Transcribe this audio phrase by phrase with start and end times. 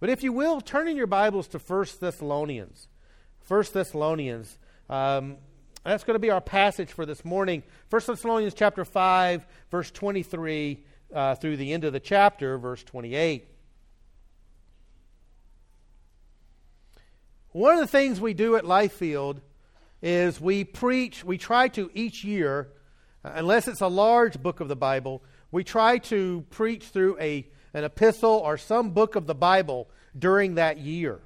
[0.00, 2.88] But if you will, turn in your Bibles to 1 Thessalonians.
[3.46, 4.58] 1 Thessalonians.
[4.88, 5.36] Um,
[5.84, 7.62] that's going to be our passage for this morning.
[7.90, 10.84] 1 Thessalonians chapter 5, verse 23
[11.14, 13.46] uh, through the end of the chapter, verse 28.
[17.52, 19.40] One of the things we do at Lifefield
[20.00, 22.68] is we preach, we try to each year,
[23.22, 27.46] uh, unless it's a large book of the Bible, we try to preach through a,
[27.74, 29.88] an epistle or some book of the Bible
[30.18, 31.20] during that year.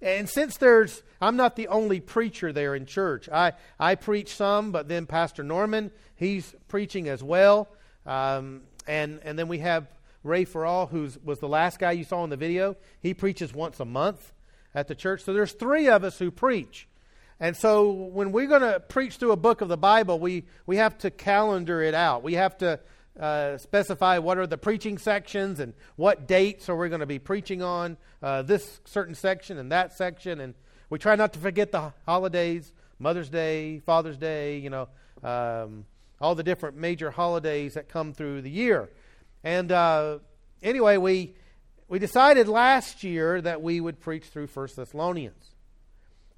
[0.00, 3.28] And since there's, I'm not the only preacher there in church.
[3.28, 7.68] I, I preach some, but then Pastor Norman, he's preaching as well.
[8.06, 9.86] Um, and, and then we have
[10.22, 12.76] Ray Farrell, who was the last guy you saw in the video.
[13.00, 14.32] He preaches once a month
[14.74, 15.22] at the church.
[15.22, 16.86] So there's three of us who preach.
[17.40, 20.76] And so when we're going to preach through a book of the Bible, we, we
[20.76, 22.22] have to calendar it out.
[22.22, 22.80] We have to
[23.18, 27.18] uh, specify what are the preaching sections and what dates are we going to be
[27.18, 30.40] preaching on uh, this certain section and that section.
[30.40, 30.54] And
[30.90, 34.88] we try not to forget the holidays Mother's Day, Father's Day, you know,
[35.22, 35.84] um,
[36.20, 38.90] all the different major holidays that come through the year.
[39.44, 40.18] And uh,
[40.62, 41.34] anyway, we,
[41.86, 45.54] we decided last year that we would preach through First Thessalonians.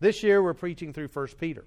[0.01, 1.65] This year we're preaching through First Peter.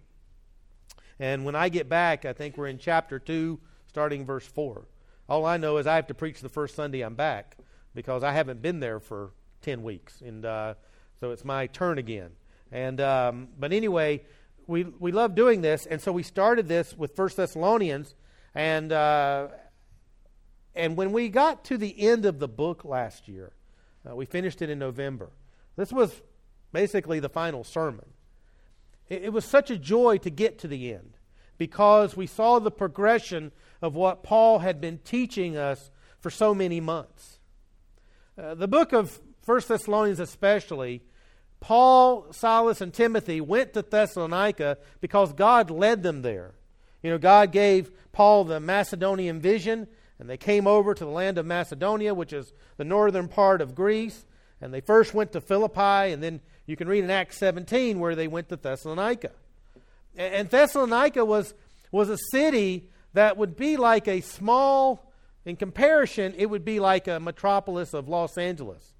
[1.20, 4.86] And when I get back, I think we're in chapter 2, starting verse 4.
[5.30, 7.58] All I know is I have to preach the first Sunday I'm back
[7.96, 10.22] because I haven't been there for 10 weeks.
[10.22, 10.74] And uh,
[11.20, 12.32] so it's my turn again.
[12.72, 14.24] And, um, but anyway,
[14.68, 15.86] we, we love doing this.
[15.86, 18.16] And so we started this with First Thessalonians.
[18.54, 19.48] And, uh,
[20.76, 23.54] and when we got to the end of the book last year,
[24.10, 25.30] uh, we finished it in November.
[25.78, 26.22] This was
[26.74, 28.06] basically the final sermon.
[29.08, 31.14] It, it was such a joy to get to the end
[31.58, 33.52] because we saw the progression
[33.84, 37.38] of what Paul had been teaching us for so many months.
[38.42, 41.02] Uh, the book of 1 Thessalonians, especially,
[41.60, 46.54] Paul, Silas, and Timothy went to Thessalonica because God led them there.
[47.04, 49.88] You know, God gave Paul the Macedonian vision,
[50.18, 53.76] and they came over to the land of Macedonia, which is the northern part of
[53.76, 54.26] Greece.
[54.62, 58.16] And they first went to Philippi, and then you can read in Acts 17 where
[58.16, 59.32] they went to Thessalonica.
[60.16, 61.54] And Thessalonica was,
[61.92, 65.12] was a city that would be like a small,
[65.46, 68.94] in comparison, it would be like a metropolis of Los Angeles.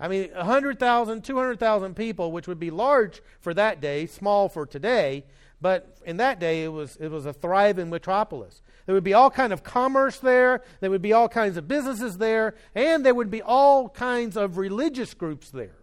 [0.00, 5.24] I mean, 100,000, 200,000 people, which would be large for that day, small for today,
[5.60, 8.62] but in that day it was, it was a thriving metropolis.
[8.86, 12.18] There would be all kind of commerce there, there would be all kinds of businesses
[12.18, 15.76] there, and there would be all kinds of religious groups there.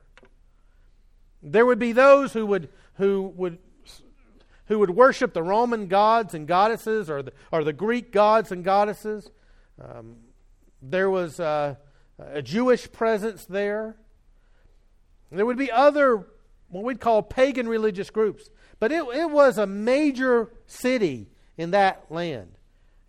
[1.41, 3.59] There would be those who would, who would
[4.69, 8.63] who would worship the Roman gods and goddesses or the, or the Greek gods and
[8.63, 9.29] goddesses.
[9.81, 10.17] Um,
[10.81, 11.75] there was uh,
[12.17, 13.97] a Jewish presence there.
[15.31, 16.27] There would be other,
[16.69, 18.49] what we'd call pagan religious groups.
[18.79, 22.51] But it, it was a major city in that land.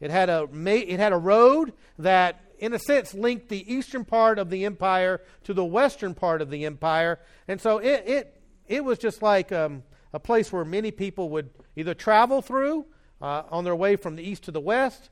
[0.00, 4.38] It had, a, it had a road that, in a sense, linked the eastern part
[4.38, 7.20] of the empire to the western part of the empire.
[7.46, 9.82] And so it, it, it was just like um,
[10.12, 12.86] a place where many people would either travel through
[13.20, 15.10] uh, on their way from the east to the west,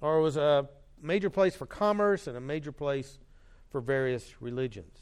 [0.00, 0.68] or it was a
[1.02, 3.18] major place for commerce and a major place
[3.70, 4.98] for various religions.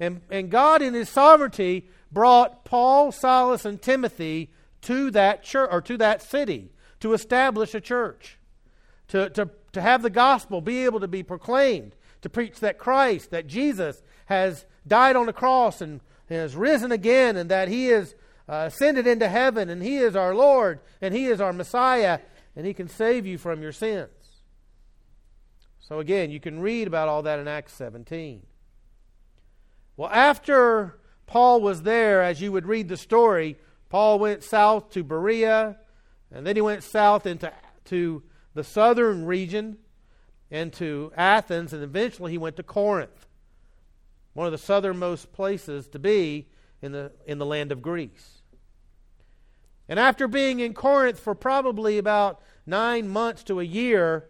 [0.00, 4.50] And, and God, in His sovereignty, brought Paul, Silas, and Timothy
[4.82, 8.38] to that church or to that city to establish a church,
[9.08, 13.30] to, to, to have the gospel be able to be proclaimed, to preach that Christ,
[13.30, 18.14] that Jesus has died on the cross and has risen again, and that He is
[18.48, 22.20] uh, ascended into heaven, and He is our Lord, and He is our Messiah,
[22.56, 24.10] and He can save you from your sins.
[25.80, 28.42] So, again, you can read about all that in Acts 17.
[29.96, 33.58] Well, after Paul was there, as you would read the story,
[33.88, 35.76] Paul went south to Berea,
[36.30, 37.52] and then he went south into
[37.86, 38.22] to
[38.54, 39.78] the southern region
[40.50, 43.26] and to Athens, and eventually he went to Corinth,
[44.34, 46.48] one of the southernmost places to be
[46.82, 48.42] in the, in the land of Greece.
[49.88, 54.28] And after being in Corinth for probably about nine months to a year,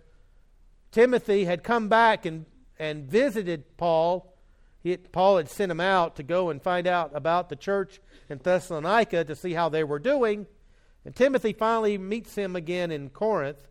[0.91, 2.47] Timothy had come back and,
[2.79, 4.37] and visited Paul.
[4.83, 8.39] He, Paul had sent him out to go and find out about the church in
[8.39, 10.47] Thessalonica to see how they were doing.
[11.05, 13.69] And Timothy finally meets him again in Corinth.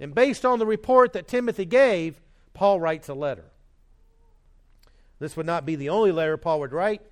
[0.00, 2.20] And based on the report that Timothy gave,
[2.52, 3.50] Paul writes a letter.
[5.18, 7.02] This would not be the only letter Paul would write.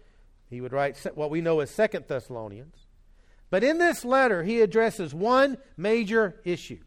[0.53, 2.87] He would write what we know as Second Thessalonians.
[3.49, 6.81] But in this letter, he addresses one major issue.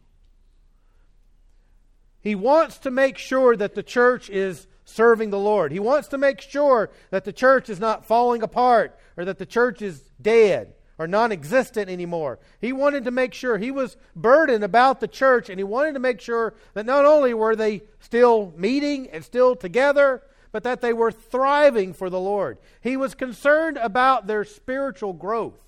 [2.22, 5.72] He wants to make sure that the church is serving the Lord.
[5.72, 9.46] He wants to make sure that the church is not falling apart or that the
[9.46, 12.40] church is dead or non existent anymore.
[12.62, 16.00] He wanted to make sure he was burdened about the church and he wanted to
[16.00, 20.22] make sure that not only were they still meeting and still together,
[20.56, 22.58] but that they were thriving for the Lord.
[22.80, 25.60] He was concerned about their spiritual growth.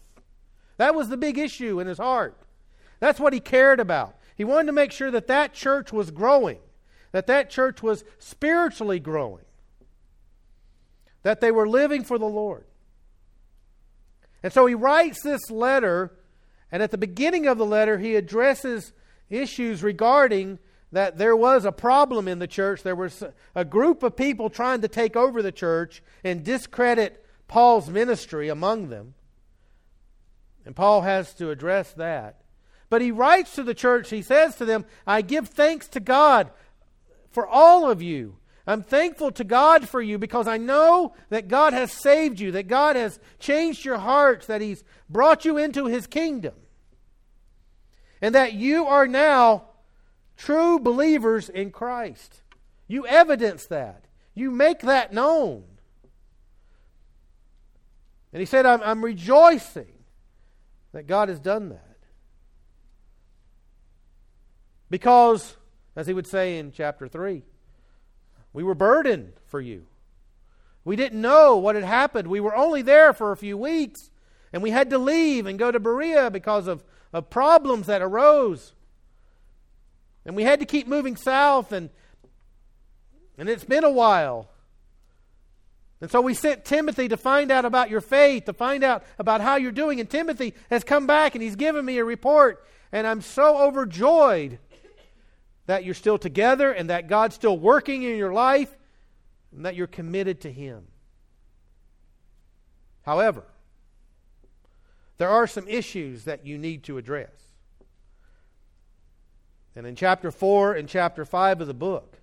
[0.77, 2.37] That was the big issue in his heart.
[3.01, 4.15] That's what he cared about.
[4.37, 6.59] He wanted to make sure that that church was growing,
[7.11, 9.43] that that church was spiritually growing,
[11.23, 12.63] that they were living for the Lord.
[14.41, 16.13] And so he writes this letter,
[16.71, 18.93] and at the beginning of the letter, he addresses
[19.29, 20.59] issues regarding
[20.91, 22.83] that there was a problem in the church.
[22.83, 23.23] There was
[23.55, 28.89] a group of people trying to take over the church and discredit Paul's ministry among
[28.89, 29.13] them.
[30.65, 32.41] And Paul has to address that.
[32.89, 36.51] But he writes to the church, he says to them, I give thanks to God
[37.31, 38.37] for all of you
[38.67, 42.67] I'm thankful to God for you because I know that God has saved you, that
[42.67, 46.53] God has changed your hearts, that He's brought you into His kingdom,
[48.21, 49.69] and that you are now
[50.37, 52.41] true believers in Christ.
[52.87, 55.63] You evidence that, you make that known.
[58.31, 59.91] And he said, I'm, I'm rejoicing
[60.93, 61.97] that God has done that.
[64.89, 65.57] Because,
[65.95, 67.43] as he would say in chapter 3,
[68.53, 69.85] we were burdened for you.
[70.85, 72.29] We didn't know what had happened.
[72.29, 74.09] We were only there for a few weeks,
[74.53, 78.73] and we had to leave and go to Berea because of, of problems that arose.
[80.27, 81.89] And we had to keep moving south, and,
[83.37, 84.49] and it's been a while.
[86.01, 89.41] And so we sent Timothy to find out about your faith, to find out about
[89.41, 89.99] how you're doing.
[89.99, 92.63] And Timothy has come back and he's given me a report.
[92.91, 94.59] And I'm so overjoyed
[95.65, 98.73] that you're still together and that God's still working in your life
[99.55, 100.83] and that you're committed to Him.
[103.01, 103.43] However,
[105.17, 107.46] there are some issues that you need to address.
[109.77, 112.17] And in chapter 4 and chapter 5 of the book,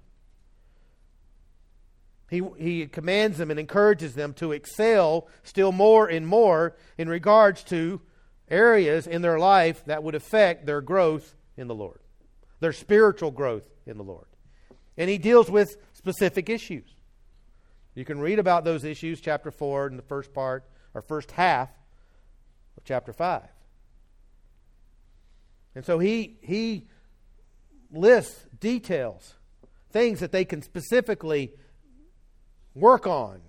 [2.28, 7.62] he, he commands them and encourages them to excel still more and more in regards
[7.64, 8.00] to
[8.48, 12.00] areas in their life that would affect their growth in the Lord
[12.58, 14.26] their spiritual growth in the Lord.
[14.96, 16.88] And he deals with specific issues.
[17.94, 20.64] You can read about those issues, chapter 4, in the first part,
[20.94, 21.68] or first half
[22.78, 23.42] of chapter 5.
[25.74, 26.86] And so he, he
[27.94, 29.34] lists details,
[29.90, 31.52] things that they can specifically
[32.74, 33.40] work on,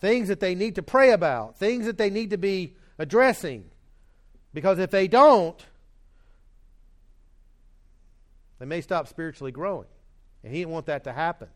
[0.00, 3.64] things that they need to pray about, things that they need to be addressing.
[4.52, 5.64] Because if they don't,
[8.58, 9.88] they may stop spiritually growing.
[10.42, 11.48] And he didn't want that to happen.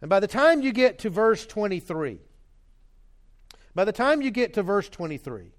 [0.00, 2.18] And by the time you get to verse 23,
[3.74, 5.52] by the time you get to verse 23,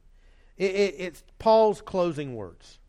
[0.58, 2.80] it, it, it's Paul's closing words.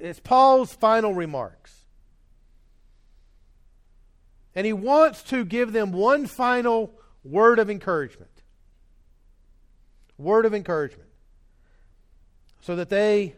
[0.00, 1.84] It's Paul's final remarks.
[4.54, 6.92] And he wants to give them one final
[7.24, 8.30] word of encouragement.
[10.18, 11.08] Word of encouragement.
[12.60, 13.34] So that they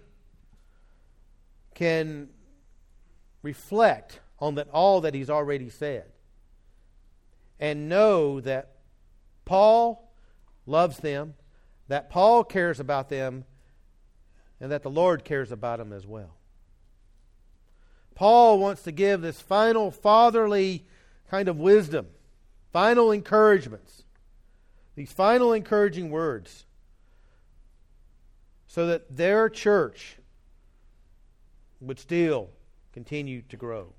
[1.74, 2.28] can
[3.42, 6.04] reflect on that all that he's already said
[7.60, 8.72] and know that
[9.44, 10.10] Paul
[10.66, 11.34] loves them,
[11.88, 13.44] that Paul cares about them,
[14.60, 16.34] and that the Lord cares about them as well.
[18.14, 20.84] Paul wants to give this final fatherly
[21.30, 22.06] kind of wisdom,
[22.72, 24.04] final encouragements,
[24.94, 26.66] these final encouraging words,
[28.66, 30.16] so that their church
[31.80, 32.50] would still
[32.92, 33.92] continue to grow.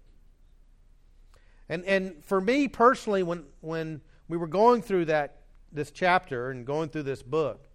[1.67, 5.41] And and for me personally, when when we were going through that
[5.71, 7.67] this chapter and going through this book,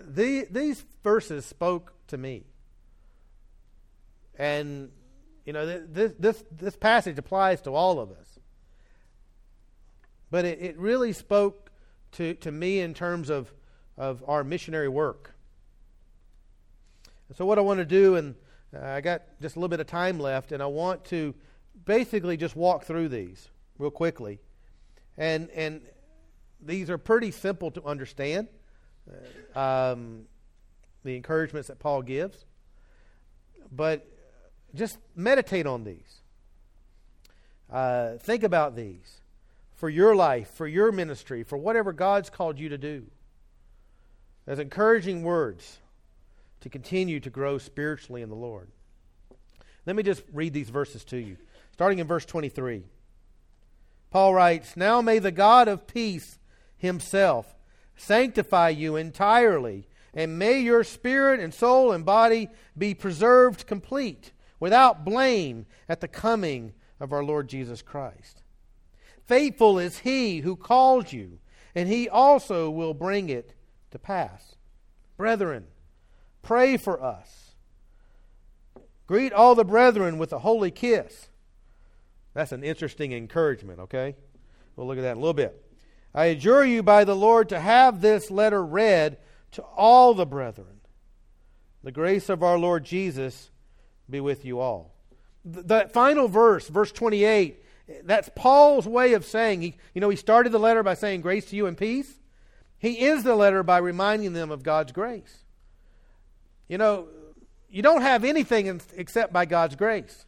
[0.00, 2.44] the, these verses spoke to me.
[4.36, 4.90] And
[5.44, 8.38] you know this this this passage applies to all of us.
[10.30, 11.70] But it, it really spoke
[12.12, 13.52] to, to me in terms of,
[13.96, 15.34] of our missionary work.
[17.36, 18.34] So what I want to do and
[18.74, 21.34] uh, I got just a little bit of time left, and I want to
[21.84, 23.48] basically just walk through these
[23.78, 24.40] real quickly.
[25.16, 25.82] And, and
[26.60, 28.48] these are pretty simple to understand,
[29.54, 30.22] uh, um,
[31.04, 32.44] the encouragements that Paul gives.
[33.70, 34.04] But
[34.74, 36.20] just meditate on these.
[37.70, 39.20] Uh, think about these
[39.74, 43.06] for your life, for your ministry, for whatever God's called you to do.
[44.46, 45.78] As encouraging words
[46.60, 48.68] to continue to grow spiritually in the Lord.
[49.86, 51.36] Let me just read these verses to you.
[51.72, 52.84] Starting in verse 23.
[54.10, 56.38] Paul writes, Now may the God of peace
[56.76, 57.54] himself
[57.96, 64.32] sanctify you entirely, and may your spirit and soul and body be preserved complete,
[64.64, 68.42] without blame, at the coming of our Lord Jesus Christ.
[69.26, 71.38] Faithful is he who calls you,
[71.74, 73.52] and he also will bring it
[73.90, 74.54] to pass.
[75.18, 75.66] Brethren,
[76.40, 77.56] pray for us.
[79.06, 81.28] Greet all the brethren with a holy kiss.
[82.32, 84.16] That's an interesting encouragement, okay?
[84.76, 85.62] We'll look at that in a little bit.
[86.14, 89.18] I adjure you by the Lord to have this letter read
[89.50, 90.80] to all the brethren.
[91.82, 93.50] The grace of our Lord Jesus
[94.08, 94.94] be with you all.
[95.44, 97.62] That final verse, verse 28,
[98.04, 101.46] that's Paul's way of saying, he, you know, he started the letter by saying grace
[101.46, 102.20] to you and peace.
[102.78, 105.44] He ends the letter by reminding them of God's grace.
[106.68, 107.08] You know,
[107.70, 110.26] you don't have anything except by God's grace.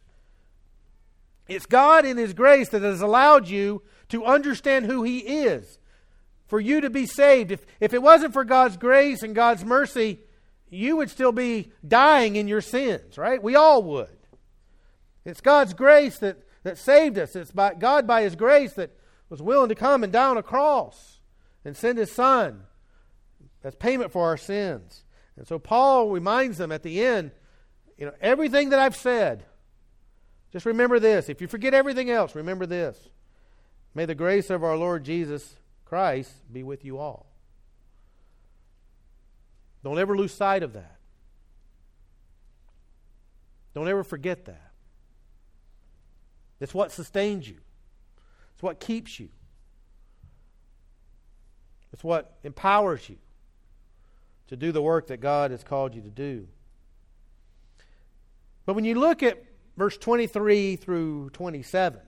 [1.47, 5.79] It's God in His grace that has allowed you to understand who He is,
[6.45, 7.51] for you to be saved.
[7.51, 10.19] If, if it wasn't for God's grace and God's mercy,
[10.69, 13.41] you would still be dying in your sins, right?
[13.41, 14.09] We all would.
[15.25, 17.35] It's God's grace that, that saved us.
[17.35, 18.91] It's by, God, by His grace, that
[19.29, 21.19] was willing to come and die on a cross
[21.65, 22.63] and send His Son
[23.63, 25.03] as payment for our sins.
[25.35, 27.31] And so Paul reminds them at the end,
[27.97, 29.45] you know, everything that I've said,
[30.51, 31.29] just remember this.
[31.29, 33.09] If you forget everything else, remember this.
[33.93, 37.26] May the grace of our Lord Jesus Christ be with you all.
[39.83, 40.97] Don't ever lose sight of that.
[43.73, 44.71] Don't ever forget that.
[46.59, 47.57] It's what sustains you,
[48.53, 49.29] it's what keeps you,
[51.93, 53.17] it's what empowers you
[54.47, 56.47] to do the work that God has called you to do.
[58.65, 59.43] But when you look at
[59.77, 62.01] verse 23 through 27,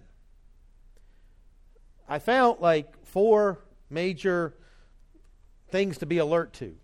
[2.08, 3.60] I found like four
[3.90, 4.56] major
[5.70, 6.76] things to be alert to.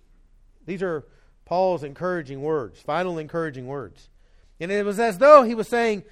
[0.65, 1.05] These are
[1.45, 4.09] Paul's encouraging words, final encouraging words.
[4.59, 6.03] And it was as though he was saying,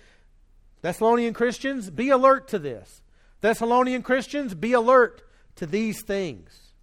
[0.82, 3.02] Thessalonian Christians, be alert to this.
[3.42, 5.22] Thessalonian Christians, be alert
[5.56, 6.74] to these things.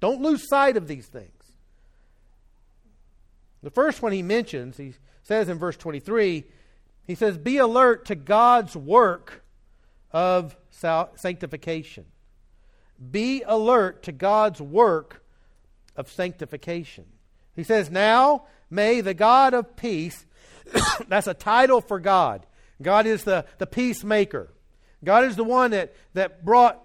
[0.00, 1.32] Don't lose sight of these things.
[3.62, 6.44] The first one he mentions, he says in verse 23,
[7.06, 9.42] he says, Be alert to God's work
[10.12, 12.04] of sanctification.
[13.10, 15.24] Be alert to God's work
[15.96, 17.06] of sanctification.
[17.58, 20.24] He says, Now may the God of peace,
[21.08, 22.46] that's a title for God.
[22.80, 24.54] God is the, the peacemaker.
[25.02, 26.80] God is the one that, that brought,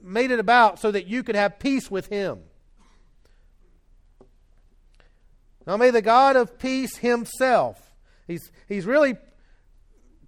[0.00, 2.38] made it about so that you could have peace with Him.
[5.66, 7.92] Now may the God of peace himself,
[8.28, 9.16] he's, he's really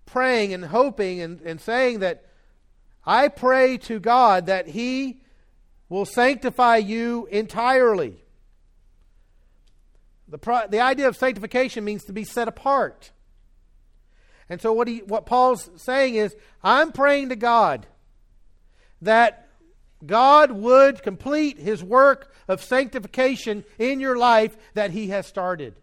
[0.07, 2.25] praying and hoping and, and saying that
[3.07, 5.21] I pray to God that he
[5.89, 8.24] will sanctify you entirely.
[10.29, 13.11] The, pro, the idea of sanctification means to be set apart.
[14.49, 17.87] And so what he what Paul's saying is I'm praying to God
[19.03, 19.49] that
[20.05, 25.75] God would complete his work of sanctification in your life that he has started.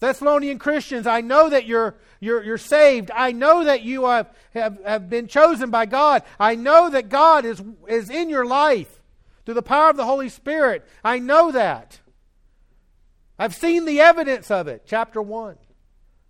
[0.00, 3.12] Thessalonian Christians, I know that you're, you're, you're saved.
[3.14, 6.24] I know that you have, have, have been chosen by God.
[6.40, 9.00] I know that God is, is in your life
[9.44, 10.84] through the power of the Holy Spirit.
[11.04, 12.00] I know that.
[13.42, 14.84] I've seen the evidence of it.
[14.86, 15.56] Chapter 1,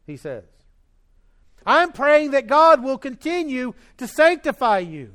[0.06, 0.44] he says.
[1.66, 5.12] I'm praying that God will continue to sanctify you.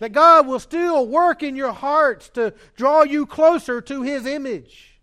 [0.00, 4.98] That God will still work in your hearts to draw you closer to His image.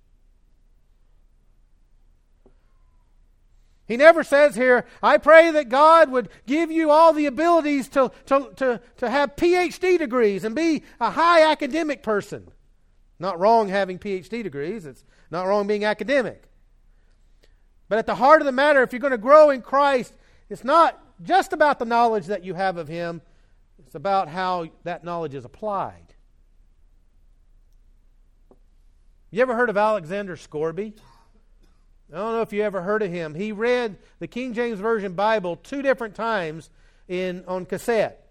[3.87, 8.11] He never says here, I pray that God would give you all the abilities to,
[8.25, 12.51] to, to, to have PhD degrees and be a high academic person.
[13.21, 16.43] Not wrong having PhD degrees, it's not wrong being academic.
[17.87, 20.13] But at the heart of the matter, if you're going to grow in Christ,
[20.49, 23.21] it's not just about the knowledge that you have of Him,
[23.85, 26.15] it's about how that knowledge is applied.
[29.29, 30.95] You ever heard of Alexander Scourby?
[32.11, 33.33] I don't know if you ever heard of him.
[33.33, 36.69] He read the King James Version Bible two different times
[37.07, 38.27] in on cassette.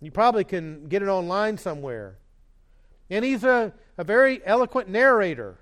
[0.00, 2.18] You probably can get it online somewhere.
[3.10, 5.58] And he's a, a very eloquent narrator.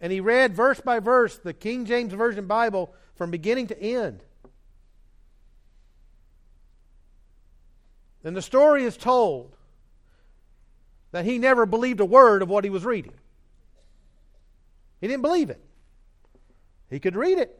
[0.00, 4.22] And he read verse by verse the King James Version Bible from beginning to end.
[8.24, 9.56] And the story is told
[11.12, 13.12] that he never believed a word of what he was reading.
[15.00, 15.60] He didn't believe it.
[16.90, 17.56] He could read it.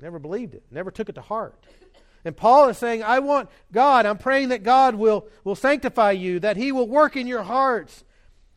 [0.00, 1.64] Never believed it, never took it to heart.
[2.24, 6.40] And Paul is saying, I want God, I'm praying that God will, will sanctify you,
[6.40, 8.04] that He will work in your hearts.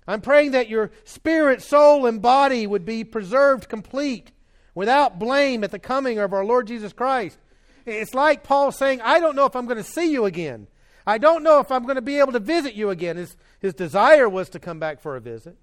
[0.08, 4.32] I'm praying that your spirit, soul, and body would be preserved complete,
[4.74, 7.38] without blame at the coming of our Lord Jesus Christ.
[7.86, 10.68] It's like Paul saying, I don't know if I'm going to see you again.
[11.06, 13.18] I don't know if I'm going to be able to visit you again.
[13.18, 15.58] His, his desire was to come back for a visit.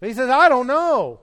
[0.00, 1.20] But he says, I don't know.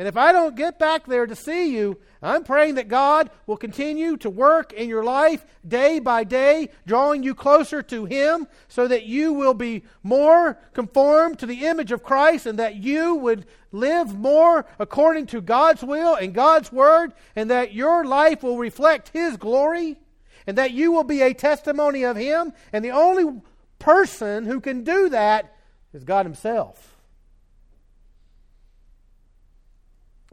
[0.00, 3.58] And if I don't get back there to see you, I'm praying that God will
[3.58, 8.88] continue to work in your life day by day, drawing you closer to Him so
[8.88, 13.44] that you will be more conformed to the image of Christ and that you would
[13.72, 19.10] live more according to God's will and God's Word and that your life will reflect
[19.10, 19.98] His glory
[20.46, 22.54] and that you will be a testimony of Him.
[22.72, 23.42] And the only
[23.78, 25.54] person who can do that
[25.92, 26.96] is God Himself.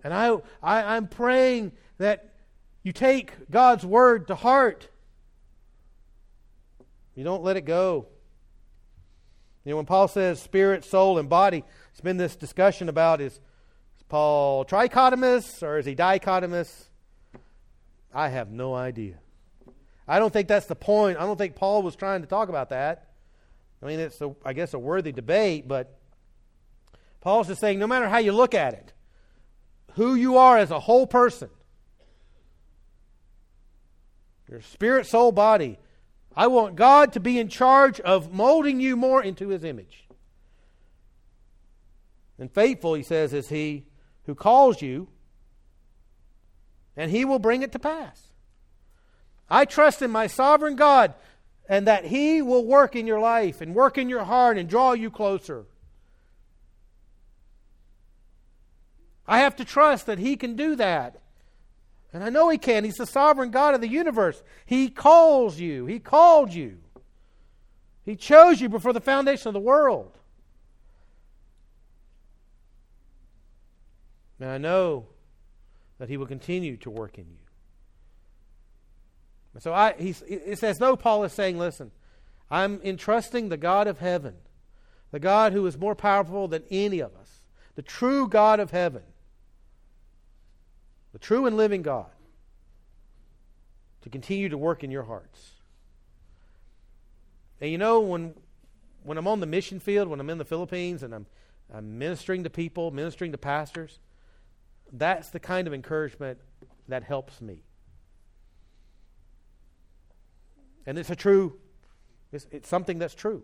[0.03, 2.33] And I, I, I'm praying that
[2.83, 4.89] you take God's word to heart.
[7.15, 8.07] You don't let it go.
[9.65, 13.33] You know, when Paul says spirit, soul, and body, it's been this discussion about is,
[13.33, 16.85] is Paul trichotomous or is he dichotomous?
[18.13, 19.15] I have no idea.
[20.07, 21.17] I don't think that's the point.
[21.17, 23.09] I don't think Paul was trying to talk about that.
[23.83, 25.99] I mean, it's, a, I guess, a worthy debate, but
[27.19, 28.93] Paul's just saying no matter how you look at it,
[29.97, 31.49] who you are as a whole person.
[34.49, 35.79] Your spirit, soul, body.
[36.35, 40.05] I want God to be in charge of molding you more into His image.
[42.39, 43.85] And faithful, he says, is He
[44.27, 45.07] who calls you,
[46.95, 48.21] and He will bring it to pass.
[49.49, 51.15] I trust in my sovereign God
[51.67, 54.93] and that He will work in your life and work in your heart and draw
[54.93, 55.65] you closer.
[59.27, 61.19] I have to trust that He can do that.
[62.13, 62.83] And I know He can.
[62.83, 64.41] He's the sovereign God of the universe.
[64.65, 66.77] He calls you, He called you,
[68.05, 70.17] He chose you before the foundation of the world.
[74.39, 75.07] And I know
[75.97, 77.37] that He will continue to work in you.
[79.53, 81.89] And so I, he's, it's as though Paul is saying, listen,
[82.51, 84.35] I'm entrusting the God of heaven,
[85.09, 87.41] the God who is more powerful than any of us,
[87.73, 89.01] the true God of heaven
[91.17, 92.11] the true and living God,
[94.03, 95.53] to continue to work in your hearts.
[97.59, 98.35] And you know, when,
[99.01, 101.25] when I'm on the mission field, when I'm in the Philippines and I'm,
[101.73, 103.97] I'm ministering to people, ministering to pastors,
[104.93, 106.37] that's the kind of encouragement
[106.87, 107.63] that helps me.
[110.85, 111.57] And it's a true,
[112.31, 113.41] it's, it's something that's true.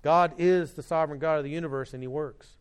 [0.00, 2.56] God is the sovereign God of the universe and He works.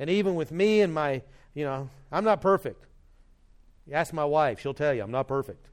[0.00, 1.22] And even with me and my
[1.58, 2.86] you know, I'm not perfect.
[3.84, 5.66] You ask my wife, she'll tell you I'm not perfect.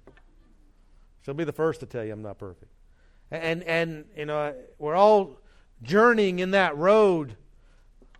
[1.21, 2.71] She'll be the first to tell you I'm not perfect.
[3.29, 5.37] And, and you know, we're all
[5.83, 7.37] journeying in that road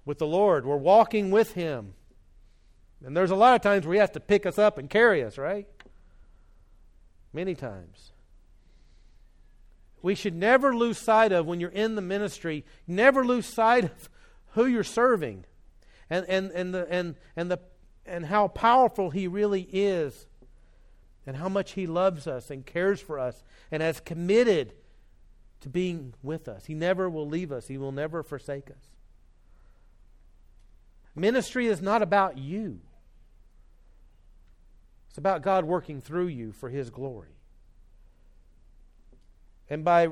[0.06, 0.63] with the Lord.
[0.63, 1.95] We're walking with Him.
[3.04, 5.23] And there's a lot of times where He has to pick us up and carry
[5.23, 5.67] us, right?
[7.34, 8.12] Many times.
[10.04, 14.10] We should never lose sight of, when you're in the ministry, never lose sight of
[14.51, 15.45] who you're serving
[16.09, 17.59] and, and, and, the, and, and, the,
[18.05, 20.27] and how powerful He really is,
[21.25, 24.73] and how much He loves us and cares for us, and has committed
[25.61, 26.65] to being with us.
[26.65, 28.91] He never will leave us, He will never forsake us.
[31.15, 32.81] Ministry is not about you.
[35.09, 37.29] It's about God working through you for His glory.
[39.69, 40.09] And by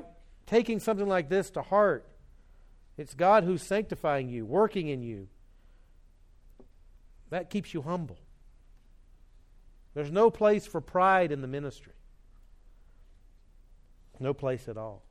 [0.47, 2.07] taking something like this to heart,
[2.97, 5.27] it's God who's sanctifying you, working in you,
[7.33, 8.17] that keeps you humble.
[9.93, 11.93] There's no place for pride in the ministry.
[14.19, 15.03] No place at all.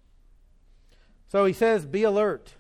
[1.29, 2.55] So he says, be alert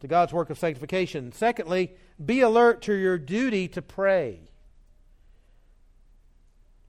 [0.00, 1.32] to God's work of sanctification.
[1.32, 1.92] Secondly,
[2.24, 4.40] be alert to your duty to pray.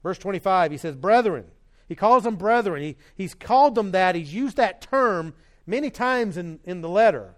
[0.02, 1.44] Verse 25, he says, Brethren.
[1.88, 2.82] He calls them brethren.
[2.82, 4.14] He, he's called them that.
[4.14, 5.34] He's used that term
[5.66, 7.34] many times in, in the letter.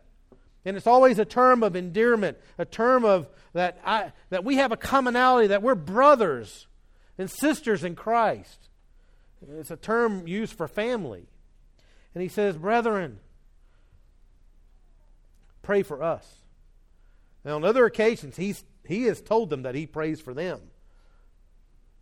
[0.65, 4.73] And it's always a term of endearment, a term of that, I, that we have
[4.73, 6.67] a commonality, that we're brothers
[7.19, 8.69] and sisters in Christ.
[9.59, 11.27] It's a term used for family.
[12.15, 13.19] And he says, Brethren,
[15.63, 16.27] pray for us.
[17.45, 20.61] Now, on other occasions, he's, he has told them that he prays for them.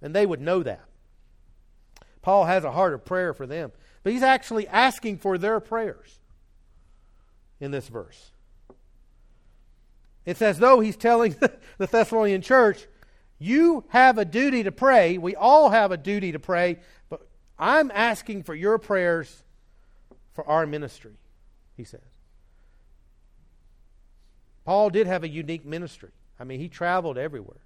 [0.01, 0.85] And they would know that.
[2.23, 3.73] Paul has a heart of prayer for them.
[4.03, 6.21] But he's actually asking for their prayers
[7.61, 8.32] in this verse.
[10.25, 11.33] It's as though he's telling
[11.79, 12.87] the Thessalonian church,
[13.39, 15.19] you have a duty to pray.
[15.19, 17.27] We all have a duty to pray, but
[17.59, 19.43] I'm asking for your prayers
[20.33, 21.15] for our ministry,
[21.77, 22.01] he says.
[24.65, 26.11] Paul did have a unique ministry.
[26.39, 27.61] I mean, he traveled everywhere.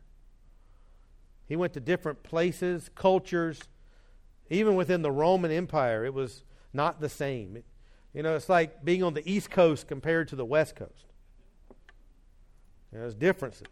[1.46, 3.60] He went to different places, cultures,
[4.50, 7.56] even within the Roman Empire, it was not the same.
[7.56, 7.64] It,
[8.14, 11.05] you know, it's like being on the East Coast compared to the West Coast.
[13.00, 13.68] There's differences.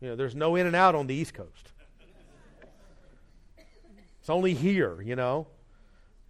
[0.00, 1.72] You know, there's no In-N-Out on the East Coast.
[4.20, 5.46] It's only here, you know.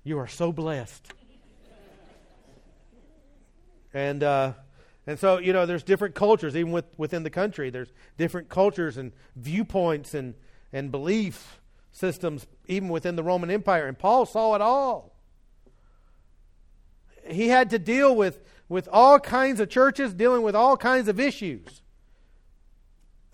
[0.04, 1.12] You are so blessed.
[3.92, 4.52] And uh,
[5.06, 7.70] and so, you know, there's different cultures, even with, within the country.
[7.70, 10.34] There's different cultures and viewpoints and,
[10.72, 13.88] and belief systems, even within the Roman Empire.
[13.88, 15.16] And Paul saw it all.
[17.26, 18.38] He had to deal with,
[18.70, 21.82] with all kinds of churches, dealing with all kinds of issues.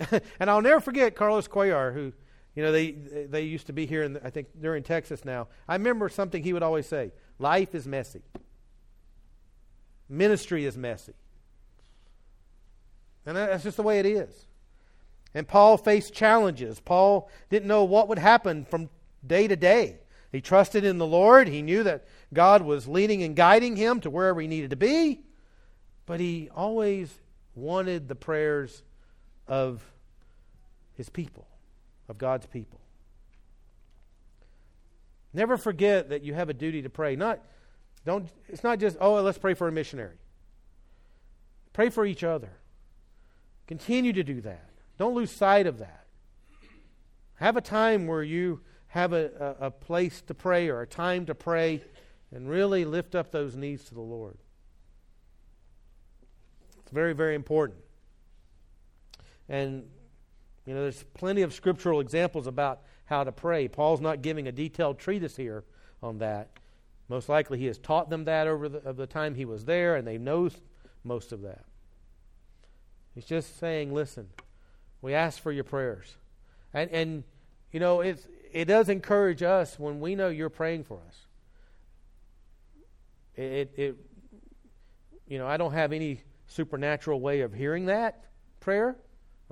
[0.41, 2.15] and I'll never forget Carlos Cuellar, who,
[2.55, 5.49] you know, they, they used to be here, in, I think they're in Texas now.
[5.69, 8.23] I remember something he would always say life is messy,
[10.09, 11.13] ministry is messy.
[13.27, 14.47] And that's just the way it is.
[15.35, 16.81] And Paul faced challenges.
[16.81, 18.89] Paul didn't know what would happen from
[19.27, 19.99] day to day.
[20.33, 21.49] He trusted in the Lord.
[21.49, 25.26] He knew that God was leading and guiding him to wherever he needed to be.
[26.07, 27.13] But he always
[27.55, 28.83] wanted the prayers
[29.49, 29.83] of
[30.95, 31.47] his people,
[32.09, 32.81] of God's people.
[35.33, 37.17] Never forget that you have a duty to pray.
[37.17, 37.41] Not,
[38.05, 40.17] don't, it's not just, oh, let's pray for a missionary.
[41.73, 42.51] Pray for each other.
[43.67, 44.71] Continue to do that.
[44.99, 46.07] Don't lose sight of that.
[47.35, 51.27] Have a time where you have a, a, a, place to pray or a time
[51.27, 51.83] to pray
[52.35, 54.39] and really lift up those needs to the Lord.
[56.87, 57.81] It's very, very important.
[59.49, 59.89] And,
[60.67, 63.67] you know, there's plenty of scriptural examples about how to pray.
[63.67, 65.65] Paul's not giving a detailed treatise here
[66.01, 66.49] on that.
[67.09, 69.97] Most likely he has taught them that over the, of the time he was there,
[69.97, 70.49] and they know
[71.03, 71.65] most of that.
[73.17, 74.29] He's just saying, listen,
[75.03, 76.17] we ask for your prayers.
[76.73, 77.25] And, and
[77.73, 81.17] you know, it's, it does encourage us when we know you're praying for us.
[83.35, 83.97] It, it,
[85.27, 88.25] you know, I don't have any supernatural way of hearing that
[88.61, 88.97] prayer,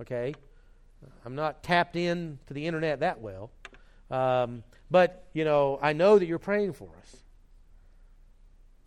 [0.01, 0.35] okay?
[1.25, 3.51] I'm not tapped in to the internet that well.
[4.11, 7.17] Um, but, you know, I know that you're praying for us.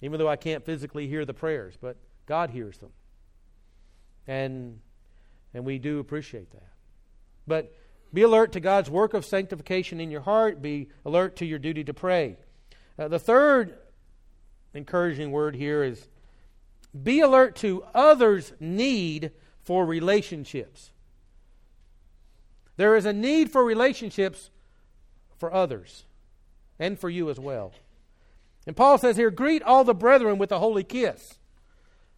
[0.01, 2.91] Even though I can't physically hear the prayers, but God hears them.
[4.27, 4.79] And,
[5.53, 6.69] and we do appreciate that.
[7.47, 7.73] But
[8.13, 10.61] be alert to God's work of sanctification in your heart.
[10.61, 12.37] Be alert to your duty to pray.
[12.97, 13.77] Uh, the third
[14.73, 16.07] encouraging word here is
[17.03, 19.31] be alert to others' need
[19.63, 20.91] for relationships.
[22.77, 24.49] There is a need for relationships
[25.37, 26.05] for others
[26.79, 27.73] and for you as well.
[28.65, 31.37] And Paul says here, greet all the brethren with a holy kiss.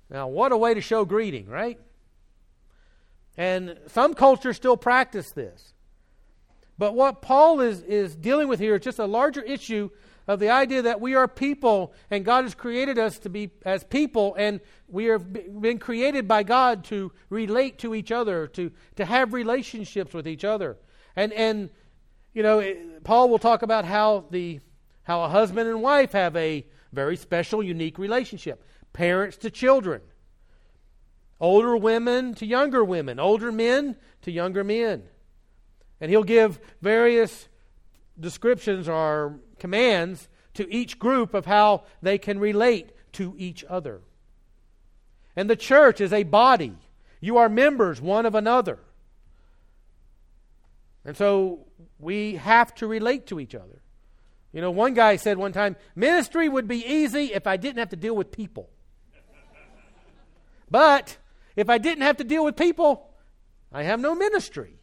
[0.10, 1.80] Now, what a way to show greeting, right?
[3.38, 5.74] And some cultures still practice this.
[6.78, 9.90] But what Paul is, is dealing with here is just a larger issue
[10.30, 13.84] of the idea that we are people and God has created us to be as
[13.84, 19.06] people and we have been created by God to relate to each other, to, to
[19.06, 20.78] have relationships with each other.
[21.16, 21.72] And, and
[22.32, 22.64] you know,
[23.04, 24.60] Paul will talk about how, the,
[25.02, 26.64] how a husband and wife have a
[26.94, 28.64] very special, unique relationship.
[28.94, 30.02] Parents to children
[31.42, 35.02] older women to younger women, older men to younger men.
[36.00, 37.48] And he'll give various
[38.20, 44.02] descriptions or commands to each group of how they can relate to each other.
[45.36, 46.76] And the church is a body.
[47.22, 48.80] You are members one of another.
[51.06, 51.66] And so
[51.98, 53.82] we have to relate to each other.
[54.52, 57.90] You know, one guy said one time, ministry would be easy if I didn't have
[57.90, 58.70] to deal with people.
[60.72, 61.18] But
[61.56, 63.10] if I didn't have to deal with people,
[63.72, 64.79] I have no ministry.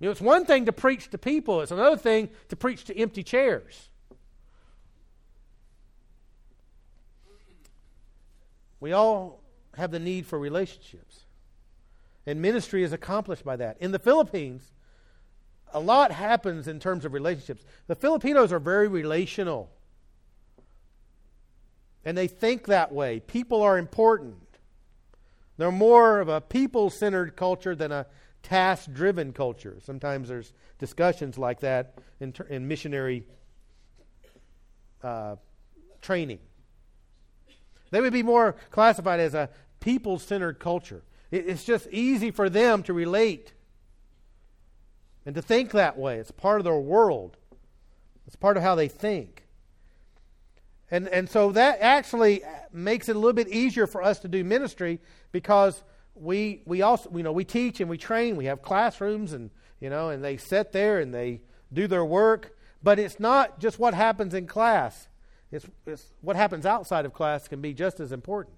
[0.00, 2.96] You know, it's one thing to preach to people, it's another thing to preach to
[2.96, 3.90] empty chairs.
[8.80, 9.42] We all
[9.74, 11.24] have the need for relationships.
[12.26, 13.78] And ministry is accomplished by that.
[13.80, 14.72] In the Philippines,
[15.72, 17.64] a lot happens in terms of relationships.
[17.86, 19.70] The Filipinos are very relational.
[22.04, 23.20] And they think that way.
[23.20, 24.36] People are important.
[25.56, 28.06] They're more of a people centered culture than a
[28.48, 29.76] task driven culture.
[29.82, 33.24] Sometimes there's discussions like that in, ter- in missionary
[35.02, 35.36] uh,
[36.00, 36.38] training.
[37.90, 41.02] They would be more classified as a people centered culture.
[41.30, 43.52] It's just easy for them to relate
[45.26, 46.16] and to think that way.
[46.16, 47.36] It's part of their world,
[48.26, 49.44] it's part of how they think.
[50.90, 52.40] And, and so that actually
[52.72, 55.00] makes it a little bit easier for us to do ministry
[55.32, 55.82] because
[56.20, 58.36] we, we also, you know, we teach and we train.
[58.36, 59.50] We have classrooms and,
[59.80, 61.40] you know, and they sit there and they
[61.72, 62.56] do their work.
[62.82, 65.08] But it's not just what happens in class.
[65.50, 68.54] It's, it's what happens outside of class can be just as important.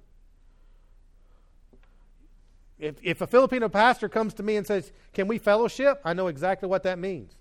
[2.78, 6.00] If, if a Filipino pastor comes to me and says, Can we fellowship?
[6.04, 7.34] I know exactly what that means.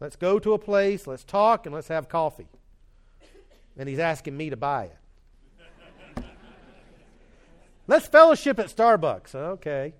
[0.00, 2.48] Let's go to a place, let's talk, and let's have coffee.
[3.76, 4.96] And he's asking me to buy it.
[7.88, 9.34] Let's fellowship at Starbucks.
[9.34, 9.94] Okay.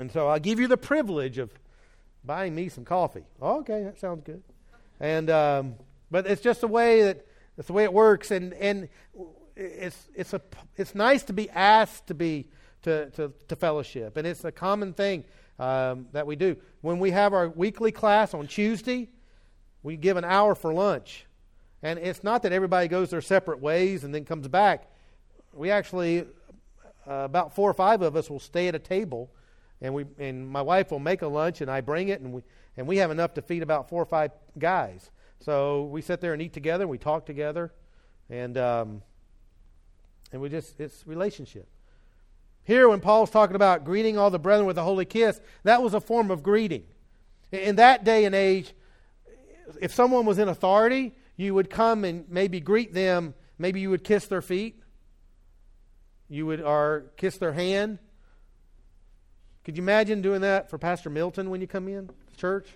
[0.00, 1.52] And so I'll give you the privilege of
[2.24, 3.24] buying me some coffee.
[3.40, 4.42] Okay, that sounds good.
[4.98, 5.74] And um,
[6.10, 7.26] but it's just the way that
[7.56, 8.88] it's the way it works, and and
[9.56, 10.40] it's it's a
[10.76, 12.46] it's nice to be asked to be
[12.82, 15.24] to to, to fellowship, and it's a common thing
[15.58, 19.10] um, that we do when we have our weekly class on Tuesday.
[19.82, 21.26] We give an hour for lunch,
[21.82, 24.90] and it's not that everybody goes their separate ways and then comes back.
[25.54, 26.26] We actually
[27.06, 29.30] uh, about four or five of us will stay at a table,
[29.80, 32.42] and we and my wife will make a lunch, and I bring it, and we
[32.76, 35.10] and we have enough to feed about four or five guys.
[35.40, 37.72] So we sit there and eat together, and we talk together,
[38.30, 39.02] and um,
[40.34, 41.68] and we just, it's relationship.
[42.64, 45.94] Here, when Paul's talking about greeting all the brethren with a holy kiss, that was
[45.94, 46.82] a form of greeting.
[47.52, 48.74] In that day and age,
[49.80, 53.34] if someone was in authority, you would come and maybe greet them.
[53.58, 54.82] Maybe you would kiss their feet.
[56.28, 57.98] You would, or kiss their hand.
[59.64, 62.68] Could you imagine doing that for Pastor Milton when you come in to church?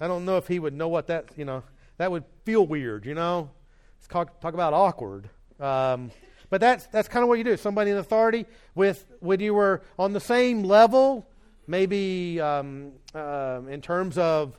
[0.00, 1.64] I don't know if he would know what that, you know,
[1.96, 3.50] that would feel weird, you know?
[3.98, 5.28] Let's talk, talk about awkward.
[5.58, 6.12] Um,
[6.50, 7.56] but that's, that's kind of what you do.
[7.56, 11.28] Somebody in authority with, when you were on the same level,
[11.66, 14.56] maybe um, uh, in terms of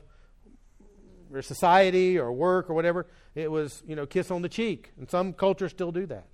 [1.32, 4.92] your society or work or whatever, it was, you know, kiss on the cheek.
[4.98, 6.26] And some cultures still do that.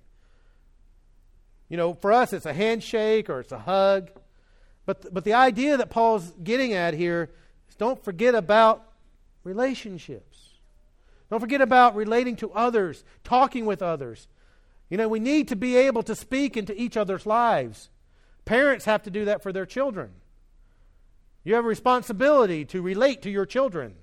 [1.69, 4.09] You know, for us, it's a handshake or it's a hug.
[4.85, 7.29] But, but the idea that Paul's getting at here
[7.69, 8.83] is don't forget about
[9.43, 10.37] relationships.
[11.29, 14.27] Don't forget about relating to others, talking with others.
[14.89, 17.89] You know, we need to be able to speak into each other's lives.
[18.45, 20.11] Parents have to do that for their children.
[21.43, 23.95] You have a responsibility to relate to your children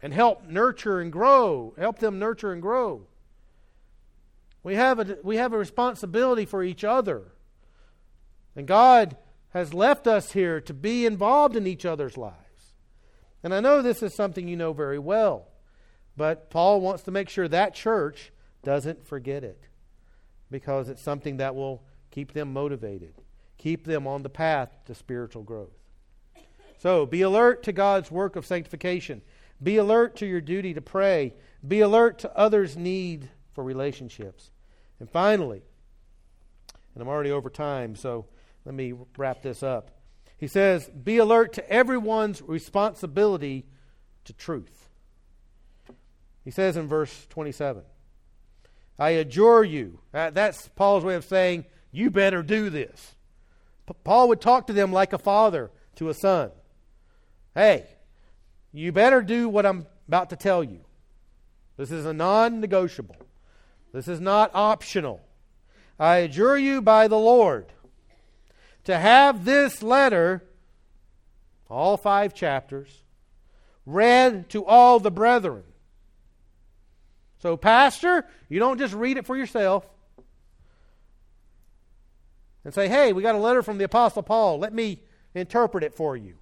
[0.00, 3.06] and help nurture and grow, help them nurture and grow.
[4.66, 7.22] We have a, we have a responsibility for each other.
[8.56, 9.16] And God
[9.50, 12.74] has left us here to be involved in each other's lives.
[13.44, 15.46] And I know this is something you know very well.
[16.16, 18.32] But Paul wants to make sure that church
[18.64, 19.68] doesn't forget it
[20.50, 23.14] because it's something that will keep them motivated,
[23.58, 25.78] keep them on the path to spiritual growth.
[26.78, 29.22] So be alert to God's work of sanctification.
[29.62, 31.34] Be alert to your duty to pray.
[31.64, 34.50] Be alert to others' need for relationships.
[35.00, 35.62] And finally,
[36.94, 38.26] and I'm already over time, so
[38.64, 39.90] let me wrap this up.
[40.38, 43.66] He says, Be alert to everyone's responsibility
[44.24, 44.88] to truth.
[46.44, 47.82] He says in verse 27,
[48.98, 49.98] I adjure you.
[50.14, 53.14] Uh, that's Paul's way of saying, you better do this.
[54.04, 56.50] Paul would talk to them like a father to a son.
[57.54, 57.86] Hey,
[58.72, 60.80] you better do what I'm about to tell you.
[61.76, 63.16] This is a non negotiable,
[63.96, 65.20] this is not optional.
[65.98, 67.66] I adjure you by the Lord
[68.84, 70.44] to have this letter,
[71.68, 73.02] all five chapters,
[73.84, 75.64] read to all the brethren
[77.46, 79.86] so, Pastor, you don't just read it for yourself
[82.64, 84.58] and say, hey, we got a letter from the Apostle Paul.
[84.58, 85.00] Let me
[85.34, 86.34] interpret it for you.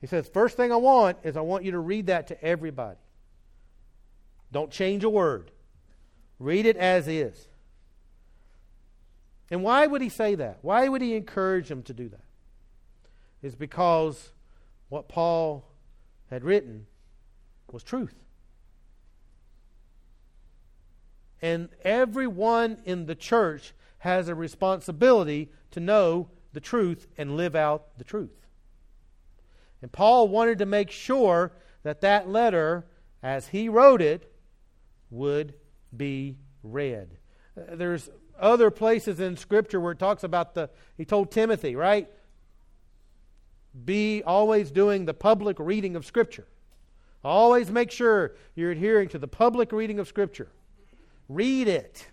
[0.00, 2.96] He says, first thing I want is I want you to read that to everybody.
[4.52, 5.50] Don't change a word.
[6.38, 7.48] Read it as is.
[9.50, 10.58] And why would he say that?
[10.62, 12.24] Why would he encourage them to do that?
[13.42, 14.32] Is because
[14.88, 15.64] what Paul
[16.30, 16.86] had written
[17.70, 18.14] was truth.
[21.42, 27.98] And everyone in the church has a responsibility to know the truth and live out
[27.98, 28.46] the truth.
[29.82, 32.86] And Paul wanted to make sure that that letter,
[33.22, 34.29] as he wrote it,
[35.10, 35.54] would
[35.96, 37.16] be read.
[37.56, 42.08] Uh, there's other places in Scripture where it talks about the, he told Timothy, right?
[43.84, 46.46] Be always doing the public reading of Scripture.
[47.22, 50.48] Always make sure you're adhering to the public reading of Scripture.
[51.28, 52.06] Read it.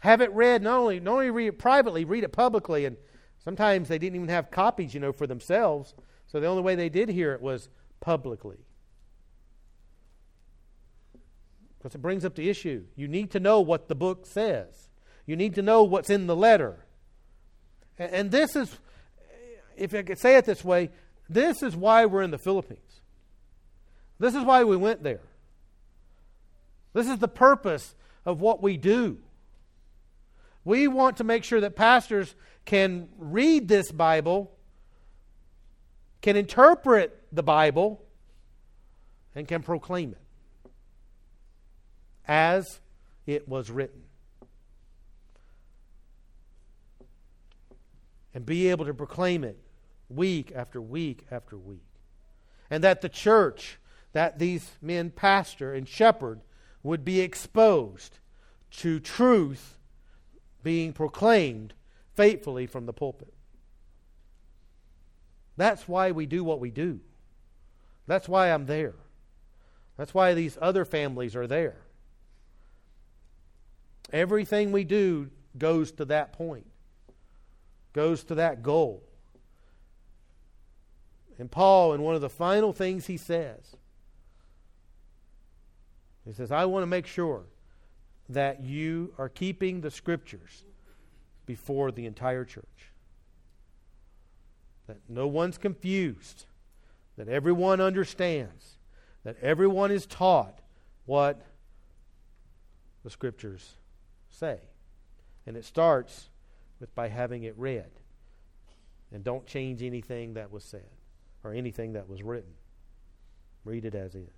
[0.00, 2.84] Have it read, not only, not only read it privately, read it publicly.
[2.84, 2.96] And
[3.42, 5.94] sometimes they didn't even have copies, you know, for themselves.
[6.26, 8.58] So the only way they did hear it was publicly.
[11.78, 12.84] Because it brings up the issue.
[12.96, 14.88] You need to know what the book says,
[15.26, 16.84] you need to know what's in the letter.
[17.98, 18.76] And, and this is,
[19.76, 20.90] if I could say it this way,
[21.28, 23.00] this is why we're in the Philippines.
[24.18, 25.20] This is why we went there.
[26.92, 29.18] This is the purpose of what we do.
[30.64, 32.34] We want to make sure that pastors
[32.64, 34.50] can read this Bible,
[36.22, 38.02] can interpret the Bible,
[39.34, 40.25] and can proclaim it
[42.26, 42.80] as
[43.26, 44.02] it was written.
[48.34, 49.58] And be able to proclaim it
[50.08, 51.86] week after week after week.
[52.70, 53.78] And that the church
[54.12, 56.40] that these men pastor and shepherd
[56.82, 58.18] would be exposed
[58.70, 59.76] to truth
[60.62, 61.74] being proclaimed
[62.14, 63.34] faithfully from the pulpit.
[65.56, 67.00] That's why we do what we do.
[68.06, 68.94] That's why I'm there.
[69.96, 71.76] That's why these other families are there.
[74.12, 76.66] Everything we do goes to that point,
[77.92, 79.02] goes to that goal.
[81.38, 83.76] And Paul, in one of the final things he says,
[86.24, 87.44] he says, I want to make sure
[88.28, 90.64] that you are keeping the scriptures
[91.44, 92.64] before the entire church.
[94.88, 96.46] That no one's confused,
[97.16, 98.78] that everyone understands,
[99.24, 100.60] that everyone is taught
[101.06, 101.40] what
[103.04, 103.76] the scriptures
[104.36, 104.58] say.
[105.46, 106.28] And it starts
[106.80, 107.90] with by having it read.
[109.12, 110.90] And don't change anything that was said
[111.44, 112.52] or anything that was written.
[113.64, 114.28] Read it as is.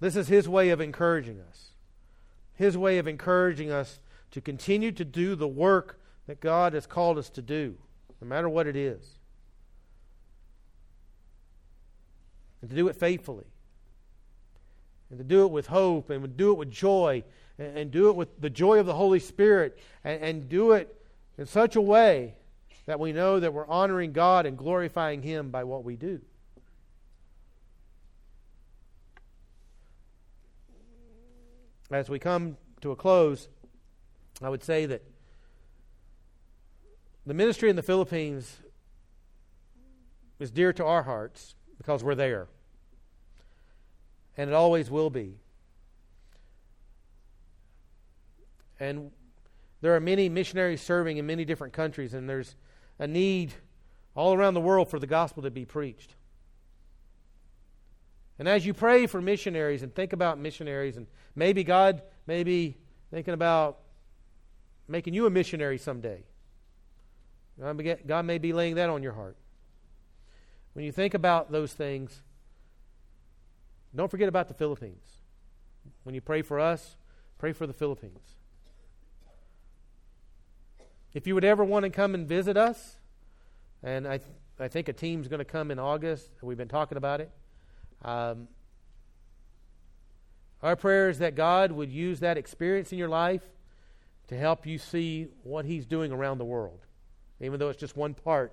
[0.00, 1.68] This is his way of encouraging us.
[2.54, 7.18] His way of encouraging us to continue to do the work that God has called
[7.18, 7.76] us to do,
[8.20, 9.18] no matter what it is.
[12.60, 13.46] And to do it faithfully.
[15.10, 17.24] And to do it with hope and do it with joy
[17.58, 20.94] and, and do it with the joy of the Holy Spirit and, and do it
[21.36, 22.34] in such a way
[22.86, 26.20] that we know that we're honoring God and glorifying Him by what we do.
[31.90, 33.48] As we come to a close,
[34.40, 35.02] I would say that
[37.26, 38.58] the ministry in the Philippines
[40.38, 42.48] is dear to our hearts because we're there.
[44.40, 45.34] And it always will be.
[48.78, 49.10] And
[49.82, 52.56] there are many missionaries serving in many different countries, and there's
[52.98, 53.52] a need
[54.16, 56.14] all around the world for the gospel to be preached.
[58.38, 62.78] And as you pray for missionaries and think about missionaries, and maybe God may be
[63.10, 63.80] thinking about
[64.88, 66.24] making you a missionary someday.
[67.58, 69.36] God may be laying that on your heart.
[70.72, 72.22] When you think about those things,
[73.96, 75.04] don't forget about the Philippines.
[76.04, 76.96] When you pray for us,
[77.38, 78.36] pray for the Philippines.
[81.12, 82.96] If you would ever want to come and visit us,
[83.82, 86.96] and I, th- I think a team's going to come in August, we've been talking
[86.96, 87.30] about it.
[88.04, 88.48] Um,
[90.62, 93.42] our prayer is that God would use that experience in your life
[94.28, 96.80] to help you see what He's doing around the world,
[97.40, 98.52] even though it's just one part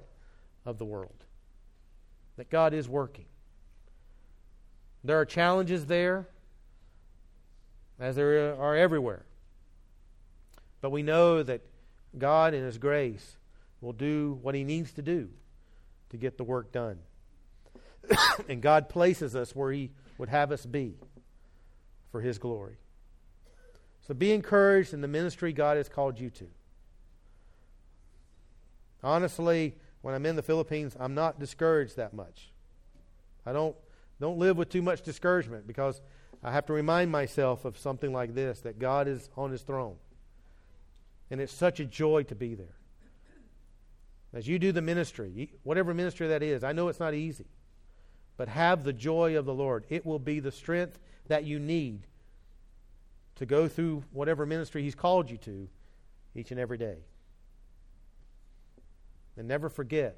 [0.66, 1.26] of the world.
[2.38, 3.26] That God is working.
[5.08, 6.28] There are challenges there,
[7.98, 9.24] as there are everywhere.
[10.82, 11.62] But we know that
[12.18, 13.38] God, in His grace,
[13.80, 15.30] will do what He needs to do
[16.10, 17.00] to get the work done.
[18.50, 20.96] and God places us where He would have us be
[22.12, 22.76] for His glory.
[24.06, 26.48] So be encouraged in the ministry God has called you to.
[29.02, 32.52] Honestly, when I'm in the Philippines, I'm not discouraged that much.
[33.46, 33.74] I don't,
[34.20, 36.02] don't live with too much discouragement because
[36.44, 39.96] I have to remind myself of something like this that God is on His throne.
[41.30, 42.76] And it's such a joy to be there.
[44.34, 47.48] As you do the ministry, whatever ministry that is, I know it's not easy,
[48.38, 49.86] but have the joy of the Lord.
[49.90, 52.08] It will be the strength that you need
[53.36, 55.70] to go through whatever ministry He's called you to
[56.36, 56.98] each and every day.
[59.38, 60.18] And never forget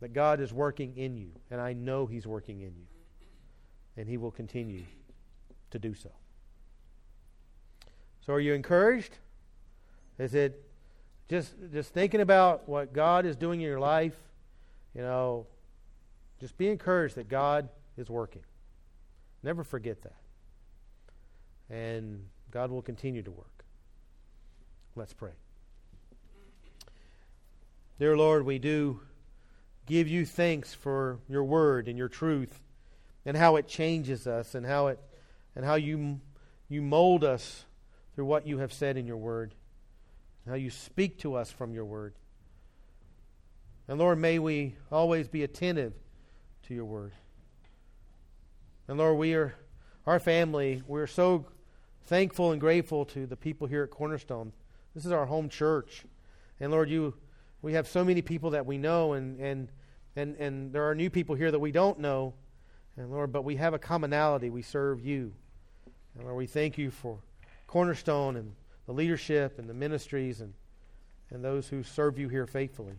[0.00, 2.86] that God is working in you, and I know He's working in you,
[3.96, 4.84] and He will continue
[5.70, 6.10] to do so.
[8.26, 9.18] So, are you encouraged?
[10.18, 10.62] Is it
[11.28, 14.16] just just thinking about what God is doing in your life?
[14.94, 15.46] You know,
[16.40, 18.42] Just be encouraged that God is working.
[19.42, 20.16] Never forget that.
[21.68, 23.64] And God will continue to work.
[24.96, 25.32] Let's pray.
[27.98, 29.00] Dear Lord, we do
[29.90, 32.60] give you thanks for your word and your truth
[33.26, 35.00] and how it changes us and how it
[35.56, 36.20] and how you
[36.68, 37.64] you mold us
[38.14, 39.52] through what you have said in your word.
[40.48, 42.14] How you speak to us from your word.
[43.88, 45.92] And Lord, may we always be attentive
[46.68, 47.12] to your word.
[48.86, 49.54] And Lord, we are
[50.06, 51.46] our family, we're so
[52.04, 54.52] thankful and grateful to the people here at Cornerstone.
[54.94, 56.04] This is our home church.
[56.60, 57.14] And Lord, you
[57.60, 59.68] we have so many people that we know and and
[60.16, 62.34] and, and there are new people here that we don't know.
[62.96, 64.50] And Lord, but we have a commonality.
[64.50, 65.32] We serve you.
[66.14, 67.18] And Lord, we thank you for
[67.66, 68.52] Cornerstone and
[68.86, 70.52] the leadership and the ministries and,
[71.30, 72.94] and those who serve you here faithfully.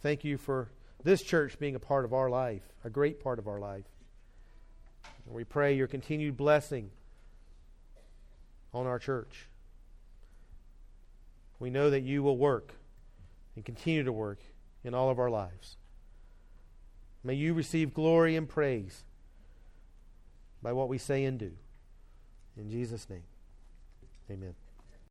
[0.00, 0.68] Thank you for
[1.04, 3.84] this church being a part of our life, a great part of our life.
[5.26, 6.90] And we pray your continued blessing
[8.72, 9.46] on our church.
[11.58, 12.72] We know that you will work
[13.54, 14.38] and continue to work
[14.84, 15.76] in all of our lives.
[17.24, 19.04] May you receive glory and praise
[20.62, 21.52] by what we say and do.
[22.56, 23.24] In Jesus' name,
[24.30, 24.54] amen.